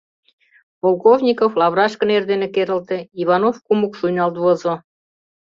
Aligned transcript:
Полковников 0.81 1.51
лавырашке 1.59 2.03
нер 2.09 2.23
дене 2.31 2.47
керылте, 2.55 2.97
Иванов 3.21 3.55
кумык 3.65 3.93
шуйналт 3.99 4.35
возо. 4.43 4.73